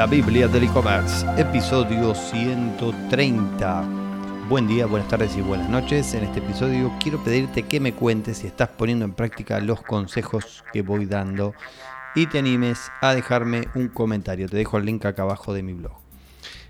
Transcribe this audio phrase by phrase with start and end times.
[0.00, 3.84] La Biblia del e-commerce, episodio 130.
[4.48, 6.14] Buen día, buenas tardes y buenas noches.
[6.14, 10.64] En este episodio quiero pedirte que me cuentes si estás poniendo en práctica los consejos
[10.72, 11.52] que voy dando
[12.14, 14.48] y te animes a dejarme un comentario.
[14.48, 15.92] Te dejo el link acá abajo de mi blog.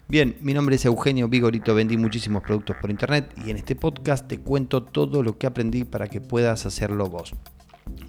[0.09, 4.27] Bien, mi nombre es Eugenio Vigorito, vendí muchísimos productos por internet y en este podcast
[4.27, 7.33] te cuento todo lo que aprendí para que puedas hacerlo vos.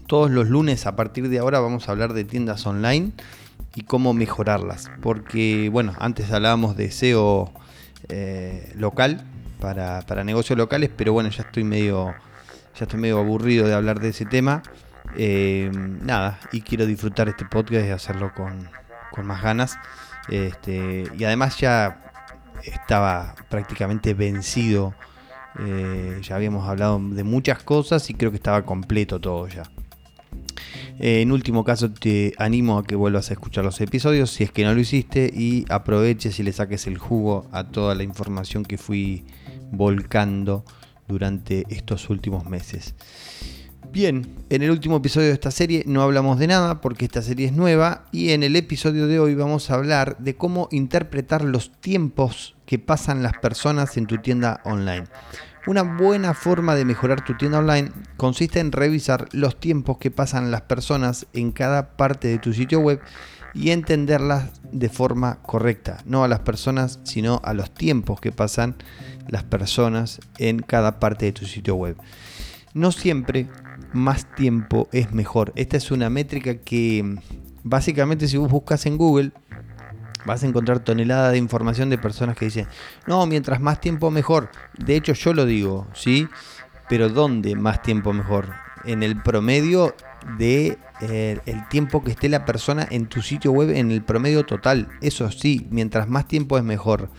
[0.07, 3.11] Todos los lunes a partir de ahora vamos a hablar de tiendas online
[3.75, 4.91] y cómo mejorarlas.
[5.01, 7.51] Porque, bueno, antes hablábamos de SEO
[8.09, 9.23] eh, local
[9.59, 12.13] para, negocios locales, pero bueno, ya estoy medio,
[12.77, 14.63] ya estoy medio aburrido de hablar de ese tema.
[15.15, 18.69] Eh, nada, y quiero disfrutar este podcast y hacerlo con,
[19.11, 19.77] con más ganas.
[20.29, 22.11] Este, y además ya
[22.63, 24.93] estaba prácticamente vencido.
[25.59, 29.63] Eh, ya habíamos hablado de muchas cosas y creo que estaba completo todo ya.
[31.03, 34.51] Eh, en último caso te animo a que vuelvas a escuchar los episodios si es
[34.51, 38.63] que no lo hiciste y aproveches y le saques el jugo a toda la información
[38.63, 39.25] que fui
[39.71, 40.63] volcando
[41.07, 42.93] durante estos últimos meses.
[43.91, 47.47] Bien, en el último episodio de esta serie no hablamos de nada porque esta serie
[47.47, 51.71] es nueva y en el episodio de hoy vamos a hablar de cómo interpretar los
[51.81, 55.05] tiempos que pasan las personas en tu tienda online.
[55.67, 60.49] Una buena forma de mejorar tu tienda online consiste en revisar los tiempos que pasan
[60.49, 62.99] las personas en cada parte de tu sitio web
[63.53, 68.75] y entenderlas de forma correcta, no a las personas, sino a los tiempos que pasan
[69.27, 71.95] las personas en cada parte de tu sitio web.
[72.73, 73.47] No siempre
[73.93, 75.53] más tiempo es mejor.
[75.55, 77.19] Esta es una métrica que
[77.63, 79.31] básicamente si vos buscas en Google
[80.25, 82.67] vas a encontrar tonelada de información de personas que dicen,
[83.07, 84.49] no, mientras más tiempo mejor.
[84.77, 86.27] De hecho yo lo digo, ¿sí?
[86.89, 88.49] Pero ¿dónde más tiempo mejor?
[88.85, 89.95] En el promedio
[90.37, 94.45] de eh, el tiempo que esté la persona en tu sitio web en el promedio
[94.45, 94.87] total.
[95.01, 97.09] Eso sí, mientras más tiempo es mejor.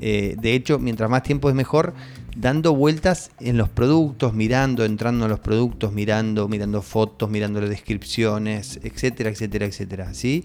[0.00, 1.94] Eh, de hecho, mientras más tiempo es mejor,
[2.36, 7.70] dando vueltas en los productos, mirando, entrando en los productos, mirando, mirando fotos, mirando las
[7.70, 10.44] descripciones, etcétera, etcétera, etcétera, ¿sí?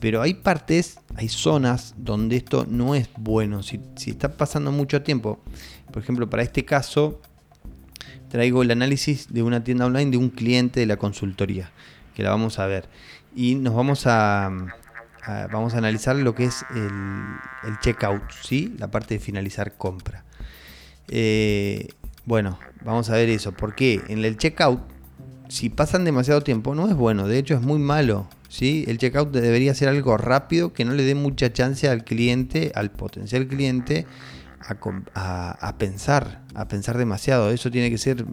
[0.00, 3.62] Pero hay partes, hay zonas donde esto no es bueno.
[3.62, 5.40] Si, está pasando mucho tiempo,
[5.92, 7.20] por ejemplo, para este caso,
[8.28, 11.70] traigo el análisis de una tienda online de un cliente de la consultoría,
[12.14, 12.88] que la vamos a ver.
[13.34, 14.50] Y nos vamos a,
[15.50, 16.90] vamos a analizar lo que es el,
[17.64, 18.74] el checkout, ¿sí?
[18.78, 20.24] la parte de finalizar compra.
[21.08, 21.88] Eh,
[22.24, 23.52] bueno, vamos a ver eso.
[23.52, 24.80] Porque en el checkout,
[25.48, 27.26] si pasan demasiado tiempo, no es bueno.
[27.26, 28.28] De hecho, es muy malo.
[28.48, 28.84] ¿Sí?
[28.88, 32.90] El checkout debería ser algo rápido que no le dé mucha chance al cliente, al
[32.90, 34.06] potencial cliente,
[35.14, 37.50] a, pensar, a pensar demasiado.
[37.50, 38.24] Eso tiene que ser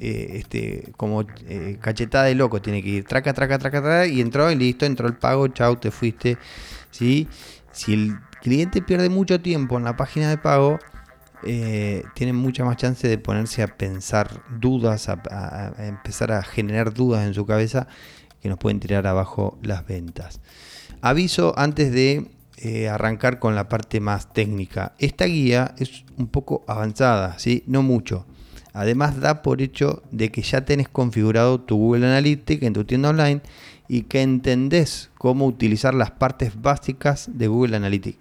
[0.00, 2.60] eh, este, como eh, cachetada de loco.
[2.60, 5.76] Tiene que ir traca, traca, traca, traca, y entró y listo, entró el pago, chau,
[5.76, 6.38] te fuiste.
[6.90, 7.28] ¿sí?
[7.72, 10.78] Si el cliente pierde mucho tiempo en la página de pago,
[11.42, 17.26] eh, tienen mucha más chance de ponerse a pensar dudas, a, empezar a generar dudas
[17.26, 17.88] en su cabeza
[18.40, 20.40] que nos pueden tirar abajo las ventas.
[21.00, 24.92] Aviso antes de eh, arrancar con la parte más técnica.
[24.98, 27.64] Esta guía es un poco avanzada, ¿sí?
[27.66, 28.26] no mucho.
[28.72, 33.10] Además da por hecho de que ya tenés configurado tu Google Analytics en tu tienda
[33.10, 33.40] online
[33.88, 38.18] y que entendés cómo utilizar las partes básicas de Google Analytics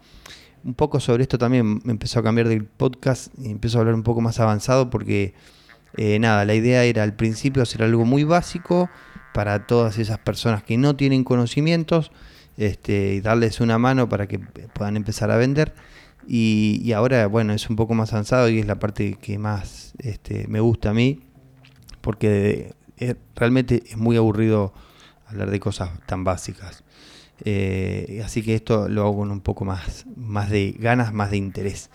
[0.63, 3.95] un poco sobre esto también me empezó a cambiar del podcast y empezó a hablar
[3.95, 5.33] un poco más avanzado porque
[5.97, 8.89] eh, nada, la idea era al principio hacer algo muy básico
[9.33, 12.11] para todas esas personas que no tienen conocimientos
[12.57, 15.73] este, y darles una mano para que puedan empezar a vender.
[16.27, 20.47] Y, ahora, bueno, es un poco más avanzado y es la parte que más este,
[20.47, 21.21] me gusta a mí
[22.01, 24.73] porque eh, realmente es muy aburrido
[25.25, 26.83] hablar de cosas tan básicas.
[27.45, 31.37] Eh, así que esto lo hago con un poco más, más de ganas, más de
[31.37, 31.89] interés.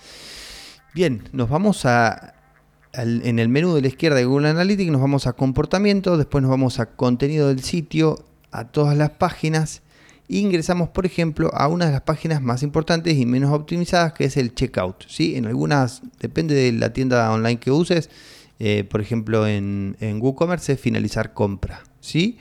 [0.95, 2.34] Bien, nos vamos a,
[2.97, 6.51] en el menú de la izquierda de Google Analytics, nos vamos a comportamiento, después nos
[6.51, 9.83] vamos a contenido del sitio, a todas las páginas
[10.29, 14.25] e ingresamos, por ejemplo, a una de las páginas más importantes y menos optimizadas, que
[14.25, 15.05] es el checkout.
[15.07, 15.37] ¿sí?
[15.37, 18.11] En algunas, depende de la tienda online que uses,
[18.59, 21.83] eh, por ejemplo, en, en WooCommerce es finalizar compra.
[22.01, 22.39] ¿sí?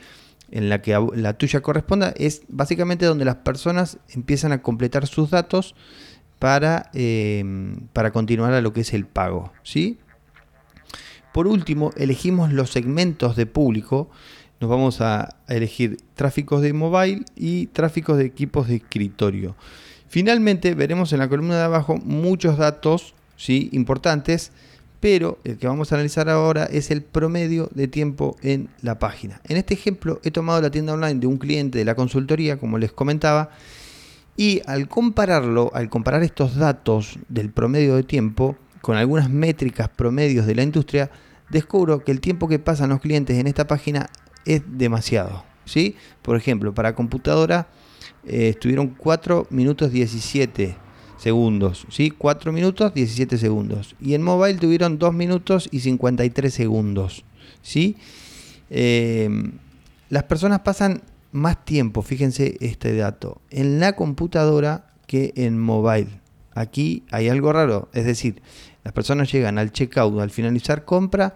[0.50, 5.30] en la que la tuya corresponda, es básicamente donde las personas empiezan a completar sus
[5.30, 5.74] datos
[6.38, 9.52] para, em, para continuar a lo que es el pago.
[9.64, 9.98] ¿sí?
[11.34, 14.08] Por último, elegimos los segmentos de público.
[14.60, 19.56] Nos vamos a elegir tráficos de mobile y tráficos de equipos de escritorio.
[20.06, 23.68] Finalmente, veremos en la columna de abajo muchos datos ¿sí?
[23.72, 24.52] importantes
[25.00, 29.40] pero el que vamos a analizar ahora es el promedio de tiempo en la página.
[29.48, 32.78] En este ejemplo he tomado la tienda online de un cliente de la consultoría, como
[32.78, 33.50] les comentaba,
[34.36, 40.44] Y al compararlo, al comparar estos datos del promedio de tiempo con algunas métricas promedios
[40.44, 41.10] de la industria,
[41.48, 44.10] descubro que el tiempo que pasan los clientes en esta página
[44.44, 45.42] es demasiado.
[45.64, 45.96] ¿sí?
[46.20, 47.66] Por ejemplo, para computadora
[48.26, 50.76] eh, estuvieron 4 minutos 17
[51.16, 51.86] segundos.
[51.88, 52.10] ¿sí?
[52.10, 53.96] 4 minutos 17 segundos.
[54.02, 57.24] Y en mobile tuvieron 2 minutos y 53 segundos.
[57.62, 57.96] ¿sí?
[58.68, 59.30] Eh,
[60.10, 66.20] las personas pasan más tiempo, fíjense este dato, en la computadora que en mobile.
[66.54, 68.42] Aquí hay algo raro, es decir,
[68.84, 71.34] las personas llegan al checkout al finalizar compra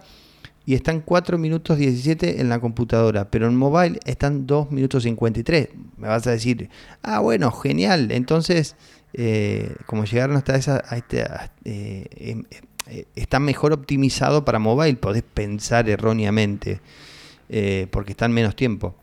[0.65, 5.69] y están 4 minutos 17 en la computadora, pero en mobile están 2 minutos 53.
[5.97, 6.69] Me vas a decir,
[7.01, 8.11] ah, bueno, genial.
[8.11, 8.75] Entonces,
[9.13, 11.25] eh, como llegaron hasta esa, a este,
[11.65, 12.43] eh, em,
[12.85, 16.81] eh, está mejor optimizado para mobile, podés pensar erróneamente,
[17.89, 18.93] porque están menos tiempo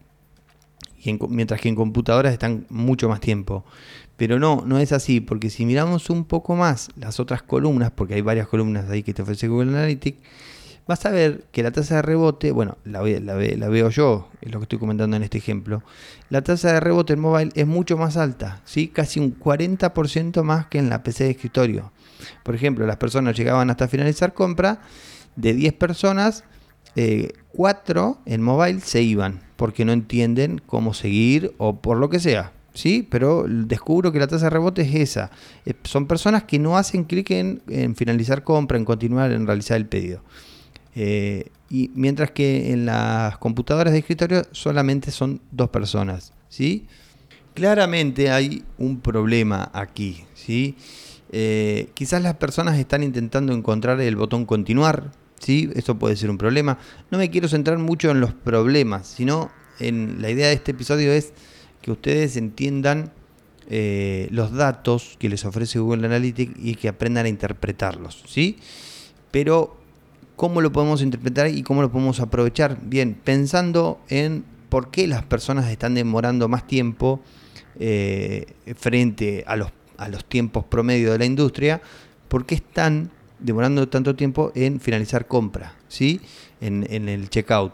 [1.29, 3.65] mientras que en computadoras están mucho más tiempo.
[4.17, 8.15] Pero no, no es así, porque si miramos un poco más las otras columnas, porque
[8.15, 10.19] hay varias columnas ahí que te ofrece Google Analytics,
[10.87, 14.65] vas a ver que la tasa de rebote, bueno, la, veo yo, es lo que
[14.65, 15.83] estoy comentando en este ejemplo,
[16.31, 18.89] la tasa de rebote en mobile es mucho más alta, ¿sí?
[18.89, 21.93] casi un 40% más que en la PC de escritorio.
[22.43, 24.81] Por ejemplo, las personas llegaban hasta finalizar compra,
[25.35, 26.45] de 10 personas,
[26.95, 32.21] eh, 4 en mobile se iban porque no entienden cómo seguir o por lo que
[32.21, 32.53] sea.
[32.77, 33.07] ¿Sí?
[33.11, 35.31] Pero descubro que la tasa de rebote es esa.
[35.65, 37.63] Eh, son personas que no hacen clic en,
[37.97, 40.23] finalizar compra, en continuar, en realizar el pedido.
[40.95, 46.33] Eh, y mientras que en las computadoras de escritorio solamente son dos personas.
[46.49, 46.87] ¿sí?
[47.55, 50.25] Claramente hay un problema aquí.
[50.35, 50.77] ¿sí?
[51.33, 55.71] Eh, quizás las personas están intentando encontrar el botón continuar ¿sí?
[55.75, 56.79] Esto puede ser un problema.
[57.11, 61.13] No me quiero centrar mucho en los problemas, sino en la idea de este episodio
[61.13, 61.33] es
[61.87, 63.13] que ustedes entiendan
[63.71, 68.59] eh, los datos que les ofrece Google Analytics y que aprendan a interpretarlos, ¿sí?
[69.31, 69.77] Pero,
[70.35, 72.81] ¿cómo lo podemos interpretar y cómo lo podemos aprovechar?
[72.83, 77.21] Bien, pensando en por qué las personas están demorando más tiempo
[77.79, 78.47] eh,
[78.77, 81.81] frente a los, a los tiempos promedio de la industria,
[82.27, 86.21] por qué están demorando tanto tiempo en finalizar compra, ¿sí?
[86.61, 87.73] En, el checkout.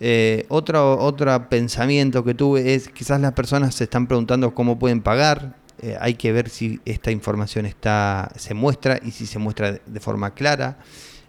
[0.00, 5.56] Eh, otro, pensamiento que tuve es quizás las personas se están preguntando cómo pueden pagar.
[5.80, 10.00] Eh, hay que ver si esta información está, se muestra y si se muestra de,
[10.00, 10.78] forma clara.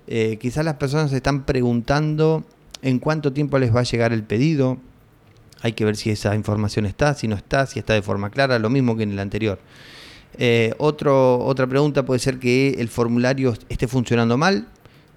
[0.08, 2.44] Eh, quizás las personas se están preguntando
[2.82, 4.78] en cuánto tiempo les va a llegar el pedido.
[5.62, 8.60] Hay que ver si esa información está, si no está, si está de forma clara,
[8.60, 9.60] lo mismo que en el anterior.
[10.38, 14.68] Eh, otra pregunta puede ser que el formulario esté funcionando mal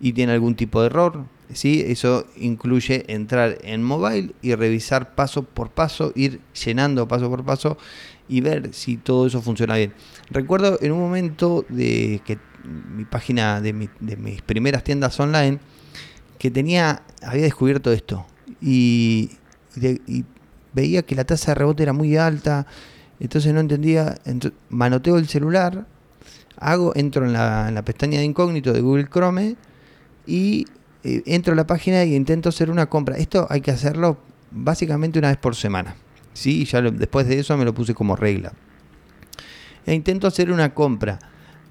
[0.01, 1.25] y tiene algún tipo de error.
[1.55, 1.85] ¿Sí?
[1.87, 7.79] Eso incluye entrar en mobile y revisar paso por paso, ir llenando paso por paso
[8.29, 9.93] y ver si todo eso funciona bien.
[10.31, 15.59] Recuerdo en un momento de que mi página de, mis primeras tiendas online
[16.39, 18.27] que tenía había descubierto esto
[18.61, 19.33] y,
[20.75, 22.67] veía que la tasa de rebote era muy alta
[23.23, 24.19] entonces no entendía,
[24.69, 25.87] manoteo el celular,
[26.57, 29.55] hago, entro en la, pestaña de incógnito de Google Chrome
[30.27, 30.67] y
[31.03, 33.17] entro a la página y intento hacer una compra.
[33.17, 34.19] Esto hay que hacerlo
[34.51, 35.97] básicamente una vez por semana.
[36.35, 36.65] ¿sí?
[36.65, 38.53] Ya después de eso me lo puse como regla.
[39.87, 41.19] E intento hacer una compra.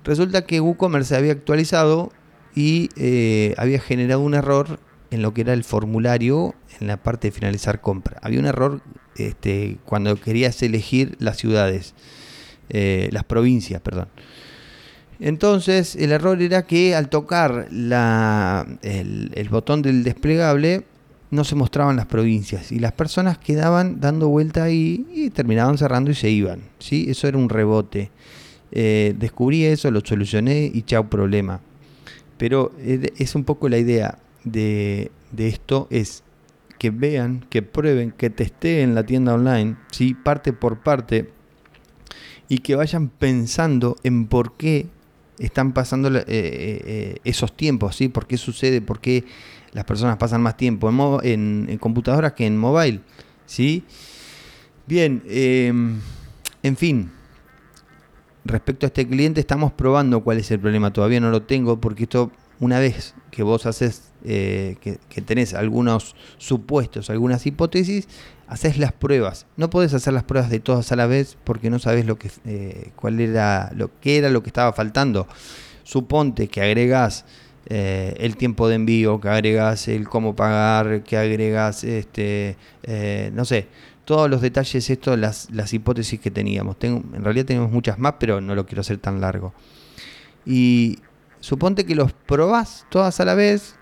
[0.03, 2.12] Resulta que WooCommerce se había actualizado
[2.55, 4.79] y eh, había generado un error
[5.12, 8.17] en lo que era el formulario en la parte de finalizar compra.
[8.22, 8.82] Había un error
[9.15, 11.94] este, cuando querías elegir las ciudades,
[12.70, 14.08] eh, las provincias, perdón.
[15.22, 20.84] Entonces el error era que al tocar el, botón del desplegable
[21.30, 26.10] no se mostraban las provincias y las personas quedaban dando vuelta ahí y terminaban cerrando
[26.10, 26.62] y se iban.
[26.80, 27.06] ¿sí?
[27.08, 28.10] Eso era un rebote.
[28.72, 31.62] Eh, descubrí eso, lo solucioné y chao problema.
[32.40, 36.24] Pero es un poco la idea de, esto es
[36.80, 40.16] que vean, que prueben, que testeen la tienda online, ¿sí?
[40.16, 41.30] parte por parte,
[42.50, 44.88] y que vayan pensando en por qué
[45.41, 48.10] están pasando eh, eh, eh, esos tiempos, ¿sí?
[48.10, 49.25] por qué sucede, por qué
[49.74, 53.01] las personas pasan más tiempo en, computadoras que en mobile.
[53.45, 53.83] ¿sí?
[54.86, 56.00] Bien, em,
[56.62, 57.12] en fin,
[58.45, 62.03] respecto a este cliente estamos probando cuál es el problema, todavía no lo tengo porque
[62.03, 62.31] esto
[62.62, 68.08] una vez que vos haces, eh, que, tenés algunos supuestos, algunas hipótesis,
[68.48, 69.48] haces las pruebas.
[69.58, 72.30] No podés hacer las pruebas de todas a la vez porque no sabes lo que,
[72.46, 75.27] eh, cuál era, lo que era lo que estaba faltando.
[75.84, 77.25] Suponte que agregas
[77.65, 82.58] eh, el tiempo de envío, que agregas el cómo pagar, que agregas, este,
[83.34, 83.70] no sé,
[84.06, 86.77] todos los detalles, esto, las, las hipótesis que teníamos.
[86.77, 89.51] Tengo, en realidad tenemos muchas más, pero no lo quiero hacer tan largo.
[90.46, 91.00] Y
[91.41, 93.75] suponte que los probás todas a la vez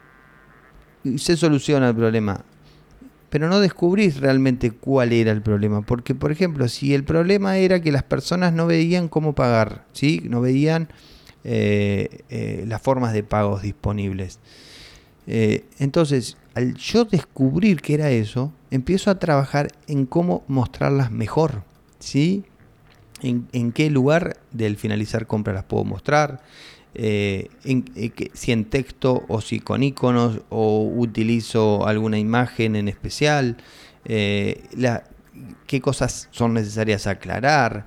[1.04, 2.44] y se soluciona el problema.
[3.30, 5.82] Pero no descubrís realmente cuál era el problema.
[5.82, 10.24] Porque, por ejemplo, si el problema era que las personas no veían cómo pagar, ¿sí?
[10.26, 10.90] no veían
[11.44, 14.40] eh, eh, las formas de pagos disponibles.
[15.28, 21.64] Eh, entonces, al yo descubrir que era eso, empiezo a trabajar en cómo mostrarlas mejor.
[22.00, 22.46] ¿sí?
[23.22, 26.42] En, qué lugar del finalizar compra las puedo mostrar,
[26.94, 33.58] si en texto o si con iconos o utilizo alguna imagen en especial,
[34.06, 37.86] qué cosas son necesarias aclarar,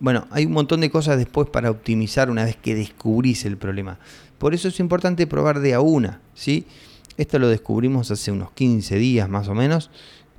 [0.00, 3.98] bueno, hay un montón de cosas después para optimizar una vez que descubrís el problema.
[4.38, 6.66] Por eso es importante probar de a una, ¿sí?
[7.18, 9.90] Esto lo descubrimos hace unos 15 días más o menos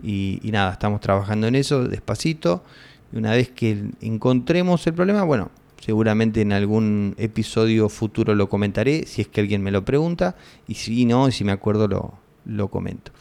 [0.02, 2.64] y, nada, estamos trabajando en eso despacito.
[3.14, 9.06] Y una vez que encontremos el problema, bueno, seguramente en algún episodio futuro lo comentaré,
[9.08, 10.36] si es que alguien me lo pregunta,
[10.68, 12.14] y si no, si me acuerdo lo,
[12.46, 13.12] lo comento.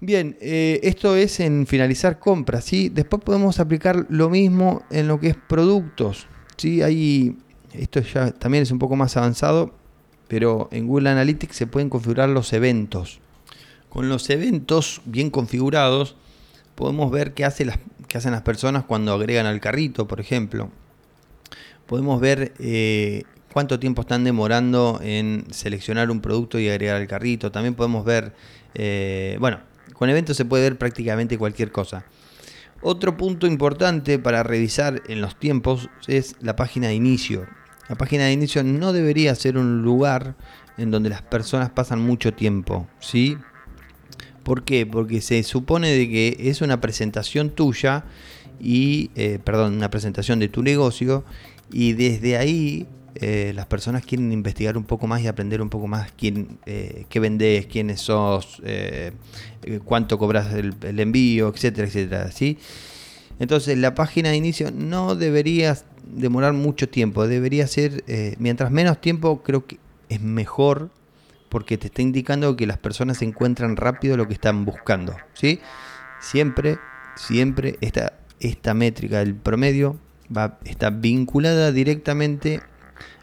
[0.00, 2.88] Bien, eh, esto es en finalizar compras, ¿sí?
[2.88, 6.26] Después podemos aplicar lo mismo en lo que es productos,
[6.56, 6.82] ¿sí?
[6.82, 7.36] Ahí,
[7.72, 9.72] esto ya también es un poco más avanzado,
[10.26, 13.20] pero en Google Analytics se pueden configurar los eventos.
[13.88, 16.16] Con los eventos bien configurados,
[16.74, 17.78] podemos ver qué, hace las,
[18.08, 20.72] qué hacen las personas cuando agregan al carrito, por ejemplo.
[21.86, 27.52] Podemos ver eh, cuánto tiempo están demorando en seleccionar un producto y agregar al carrito.
[27.52, 28.32] También podemos ver,
[28.74, 29.60] eh, bueno,
[29.94, 32.04] con eventos se puede ver prácticamente cualquier cosa.
[32.80, 37.46] Otro punto importante para revisar en los tiempos es la página de inicio.
[37.88, 40.34] La página de inicio no debería ser un lugar
[40.78, 43.36] en donde las personas pasan mucho tiempo, ¿sí?
[44.42, 44.86] ¿Por qué?
[44.86, 48.04] Porque se supone de que es una presentación tuya
[48.58, 51.24] y, eh, perdón, una presentación de tu negocio
[51.72, 55.86] y desde ahí eh, las personas quieren investigar un poco más y aprender un poco
[55.86, 59.12] más quién, eh, qué vendés, quiénes sos, eh,
[59.84, 62.32] cuánto cobras el, envío, etcétera, etcétera.
[62.32, 62.58] ¿sí?
[63.38, 68.04] Entonces la página de inicio no debería demorar mucho tiempo, debería ser,
[68.38, 70.90] mientras menos tiempo creo que es mejor
[71.48, 75.14] porque te está indicando que las personas encuentran rápido lo que están buscando.
[75.34, 75.60] ¿sí?
[76.18, 76.78] Siempre,
[77.14, 79.98] siempre esta, esta métrica del promedio
[80.36, 82.60] va, está vinculada directamente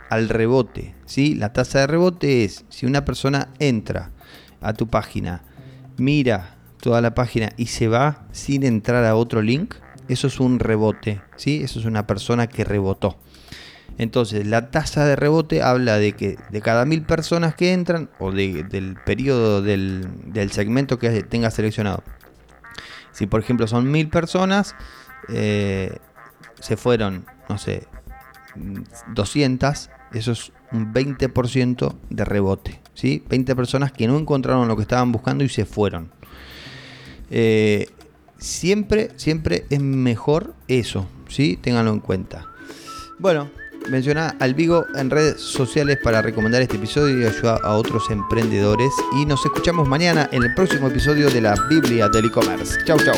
[0.10, 0.96] al rebote.
[1.06, 1.36] ¿sí?
[1.36, 4.12] La tasa de rebote es si una persona entra
[4.62, 5.44] a tu página,
[5.98, 9.76] mira toda la página y se va sin entrar a otro link,
[10.08, 11.62] eso es un rebote, ¿sí?
[11.64, 13.18] eso es una persona que rebotó.
[14.00, 18.32] Entonces, la tasa de rebote habla de que de cada mil personas que entran o
[18.32, 20.08] del periodo del,
[20.52, 22.02] segmento que tenga seleccionado.
[23.12, 24.74] Si, por ejemplo, son mil personas,
[25.28, 25.98] eh,
[26.60, 27.88] se fueron, no sé,
[29.14, 32.80] 200, eso es un 20% de rebote.
[32.94, 33.24] ¿sí?
[33.30, 36.12] 20 personas que no encontraron lo que estaban buscando y se fueron.
[37.32, 37.88] Eh,
[38.38, 41.58] siempre, siempre es mejor eso, ¿sí?
[41.62, 42.46] Ténganlo en cuenta.
[43.20, 43.50] Bueno,
[43.90, 48.92] menciona al Vigo en redes sociales para recomendar este episodio y ayudar a otros emprendedores.
[49.20, 52.78] Y nos escuchamos mañana en el próximo episodio de la Biblia del e-commerce.
[52.86, 53.16] Chau, chau.